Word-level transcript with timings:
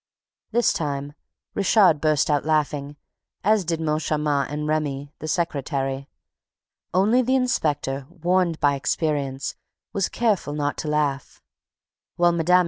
This 0.51 0.73
time, 0.73 1.13
Richard 1.53 2.01
burst 2.01 2.31
out 2.31 2.43
laughing, 2.43 2.95
as 3.43 3.63
did 3.63 3.79
Moncharmin 3.79 4.47
and 4.49 4.67
Remy, 4.67 5.13
the 5.19 5.27
secretary. 5.27 6.09
Only 6.91 7.21
the 7.21 7.35
inspector, 7.35 8.07
warned 8.09 8.59
by 8.59 8.73
experience, 8.73 9.55
was 9.93 10.09
careful 10.09 10.53
not 10.53 10.75
to 10.77 10.87
laugh, 10.87 11.39
while 12.15 12.31
Mme. 12.31 12.51